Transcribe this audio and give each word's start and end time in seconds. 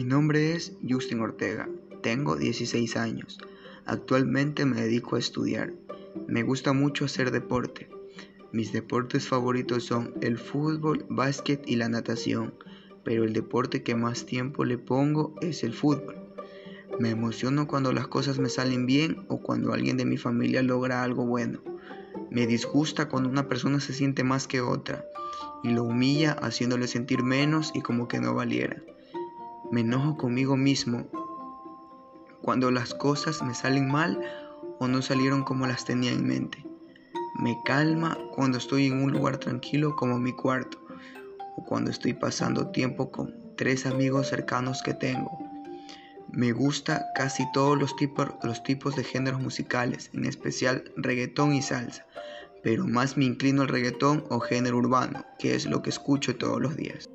nombre 0.00 0.54
es 0.54 0.72
Justin 0.88 1.20
Ortega, 1.20 1.68
tengo 2.02 2.36
16 2.36 2.96
años. 2.96 3.38
Actualmente 3.84 4.64
me 4.64 4.80
dedico 4.80 5.16
a 5.16 5.18
estudiar. 5.18 5.74
Me 6.26 6.42
gusta 6.42 6.72
mucho 6.72 7.04
hacer 7.04 7.30
deporte. 7.30 7.88
Mis 8.52 8.72
deportes 8.72 9.28
favoritos 9.28 9.84
son 9.84 10.14
el 10.20 10.38
fútbol, 10.38 11.06
básquet 11.08 11.62
y 11.66 11.76
la 11.76 11.88
natación, 11.88 12.54
pero 13.04 13.24
el 13.24 13.32
deporte 13.32 13.82
que 13.82 13.94
más 13.94 14.26
tiempo 14.26 14.64
le 14.64 14.78
pongo 14.78 15.34
es 15.40 15.62
el 15.64 15.72
fútbol. 15.72 16.16
Me 16.98 17.10
emociono 17.10 17.66
cuando 17.66 17.92
las 17.92 18.08
cosas 18.08 18.38
me 18.38 18.48
salen 18.48 18.86
bien 18.86 19.24
o 19.28 19.40
cuando 19.40 19.72
alguien 19.72 19.96
de 19.96 20.04
mi 20.04 20.16
familia 20.16 20.62
logra 20.62 21.02
algo 21.02 21.24
bueno. 21.24 21.62
Me 22.30 22.46
disgusta 22.46 23.08
cuando 23.08 23.28
una 23.28 23.48
persona 23.48 23.80
se 23.80 23.92
siente 23.92 24.24
más 24.24 24.46
que 24.46 24.60
otra 24.60 25.04
y 25.62 25.70
lo 25.70 25.84
humilla 25.84 26.32
haciéndole 26.32 26.88
sentir 26.88 27.22
menos 27.22 27.72
y 27.74 27.80
como 27.80 28.08
que 28.08 28.20
no 28.20 28.34
valiera. 28.34 28.82
Me 29.72 29.80
enojo 29.80 30.18
conmigo 30.18 30.54
mismo 30.54 31.06
cuando 32.42 32.70
las 32.70 32.92
cosas 32.92 33.42
me 33.42 33.54
salen 33.54 33.90
mal 33.90 34.20
o 34.78 34.86
no 34.86 35.00
salieron 35.00 35.44
como 35.44 35.66
las 35.66 35.86
tenía 35.86 36.12
en 36.12 36.26
mente. 36.26 36.62
Me 37.40 37.56
calma 37.64 38.18
cuando 38.34 38.58
estoy 38.58 38.88
en 38.88 39.02
un 39.02 39.12
lugar 39.12 39.38
tranquilo 39.38 39.96
como 39.96 40.18
mi 40.18 40.34
cuarto 40.34 40.78
o 41.56 41.64
cuando 41.64 41.90
estoy 41.90 42.12
pasando 42.12 42.70
tiempo 42.70 43.10
con 43.10 43.34
tres 43.56 43.86
amigos 43.86 44.28
cercanos 44.28 44.82
que 44.82 44.92
tengo. 44.92 45.38
Me 46.30 46.52
gusta 46.52 47.06
casi 47.14 47.50
todos 47.52 47.78
los 47.78 47.96
tipos, 47.96 48.94
de 48.94 49.04
géneros 49.04 49.40
musicales, 49.40 50.10
en 50.12 50.26
especial 50.26 50.92
reggaetón 50.96 51.54
y 51.54 51.62
salsa, 51.62 52.04
pero 52.62 52.86
más 52.86 53.16
me 53.16 53.24
inclino 53.24 53.62
al 53.62 53.68
reggaetón 53.68 54.26
o 54.28 54.38
género 54.38 54.76
urbano, 54.76 55.24
que 55.38 55.54
es 55.54 55.64
lo 55.64 55.80
que 55.80 55.88
escucho 55.88 56.36
todos 56.36 56.60
los 56.60 56.76
días. 56.76 57.08